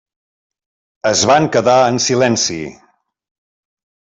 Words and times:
Es 1.09 1.21
van 1.31 1.45
quedar 1.57 1.75
en 1.91 2.01
silenci. 2.07 2.59